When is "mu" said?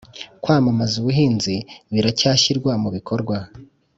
2.83-2.89